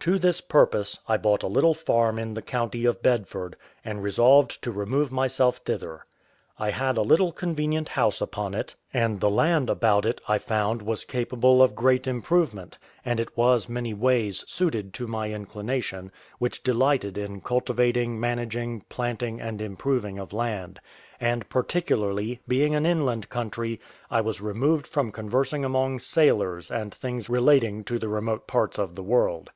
To 0.00 0.18
this 0.18 0.42
purpose, 0.42 0.98
I 1.08 1.16
bought 1.16 1.42
a 1.42 1.46
little 1.46 1.72
farm 1.72 2.18
in 2.18 2.34
the 2.34 2.42
county 2.42 2.84
of 2.84 3.00
Bedford, 3.02 3.56
and 3.82 4.02
resolved 4.02 4.60
to 4.62 4.70
remove 4.70 5.10
myself 5.10 5.56
thither. 5.64 6.04
I 6.58 6.70
had 6.72 6.98
a 6.98 7.00
little 7.00 7.32
convenient 7.32 7.88
house 7.88 8.20
upon 8.20 8.52
it, 8.52 8.76
and 8.92 9.18
the 9.18 9.30
land 9.30 9.70
about 9.70 10.04
it, 10.04 10.20
I 10.28 10.36
found, 10.36 10.82
was 10.82 11.06
capable 11.06 11.62
of 11.62 11.74
great 11.74 12.06
improvement; 12.06 12.76
and 13.02 13.18
it 13.18 13.34
was 13.34 13.66
many 13.70 13.94
ways 13.94 14.44
suited 14.46 14.92
to 14.92 15.06
my 15.06 15.32
inclination, 15.32 16.12
which 16.38 16.62
delighted 16.62 17.16
in 17.16 17.40
cultivating, 17.40 18.20
managing, 18.20 18.82
planting, 18.90 19.40
and 19.40 19.58
improving 19.62 20.18
of 20.18 20.34
land; 20.34 20.80
and 21.18 21.48
particularly, 21.48 22.40
being 22.46 22.74
an 22.74 22.84
inland 22.84 23.30
country, 23.30 23.80
I 24.10 24.20
was 24.20 24.42
removed 24.42 24.86
from 24.86 25.10
conversing 25.10 25.64
among 25.64 26.00
sailors 26.00 26.70
and 26.70 26.92
things 26.92 27.30
relating 27.30 27.84
to 27.84 27.98
the 27.98 28.10
remote 28.10 28.46
parts 28.46 28.78
of 28.78 28.94
the 28.94 29.02
world. 29.02 29.48